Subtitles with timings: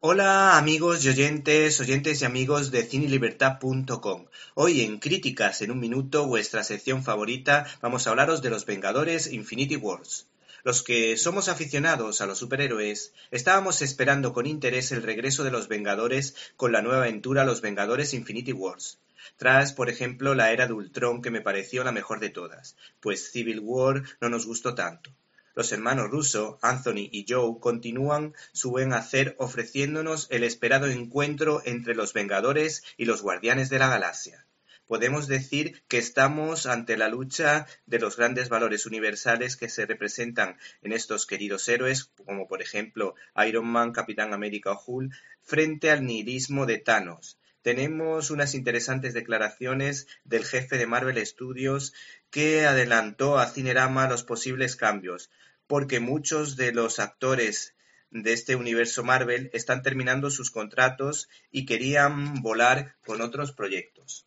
[0.00, 4.26] Hola amigos y oyentes, oyentes y amigos de cinelibertad.com.
[4.54, 9.26] Hoy en Críticas en un minuto, vuestra sección favorita, vamos a hablaros de los Vengadores
[9.26, 10.28] Infinity Wars.
[10.62, 15.66] Los que somos aficionados a los superhéroes estábamos esperando con interés el regreso de los
[15.66, 19.00] Vengadores con la nueva aventura Los Vengadores Infinity Wars.
[19.36, 23.32] Tras, por ejemplo, la era de Ultron que me pareció la mejor de todas, pues
[23.32, 25.10] Civil War no nos gustó tanto.
[25.58, 31.96] Los hermanos Russo, Anthony y Joe, continúan su buen hacer ofreciéndonos el esperado encuentro entre
[31.96, 34.46] los Vengadores y los Guardianes de la Galaxia.
[34.86, 40.56] Podemos decir que estamos ante la lucha de los grandes valores universales que se representan
[40.80, 45.12] en estos queridos héroes, como por ejemplo Iron Man, Capitán América o Hulk,
[45.42, 51.92] frente al nihilismo de Thanos, tenemos unas interesantes declaraciones del jefe de Marvel Studios
[52.30, 55.28] que adelantó a Cinerama los posibles cambios,
[55.68, 57.76] porque muchos de los actores
[58.10, 64.26] de este universo Marvel están terminando sus contratos y querían volar con otros proyectos.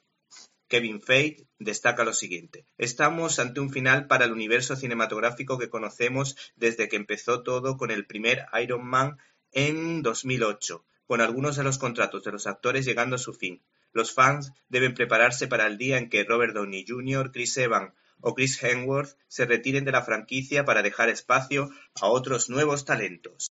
[0.68, 2.66] Kevin Feige destaca lo siguiente.
[2.78, 7.92] Estamos ante un final para el universo cinematográfico que conocemos desde que empezó todo con
[7.92, 9.18] el primer Iron Man
[9.52, 13.62] en 2008, con algunos de los contratos de los actores llegando a su fin.
[13.92, 17.92] Los fans deben prepararse para el día en que Robert Downey Jr., Chris Evans
[18.22, 21.70] o Chris Hemsworth se retiren de la franquicia para dejar espacio
[22.00, 23.52] a otros nuevos talentos.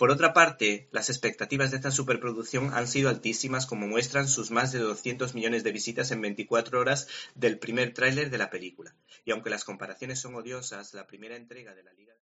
[0.00, 4.72] Por otra parte, las expectativas de esta superproducción han sido altísimas como muestran sus más
[4.72, 8.94] de 200 millones de visitas en 24 horas del primer tráiler de la película.
[9.26, 12.14] Y aunque las comparaciones son odiosas, la primera entrega de la Liga...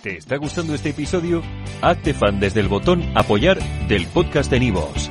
[0.00, 1.42] ¿Te está gustando este episodio?
[1.82, 3.58] Hazte fan desde el botón apoyar
[3.88, 5.10] del podcast de Nivos.